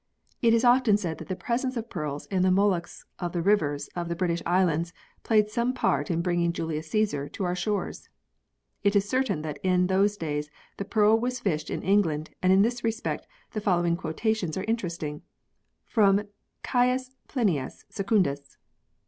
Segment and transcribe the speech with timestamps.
[0.41, 3.87] It is often said that the presence of pearls in the molluscs of the rivers
[3.95, 8.09] of the British Islands, played some part in bringing Julius Caesar to our shores.
[8.83, 12.63] It is certain that in those days the pearl was fished in England arid in
[12.63, 15.21] this respect the following quotations are interesting:
[15.85, 16.23] From
[16.63, 18.57] Caius Plinius Secundus.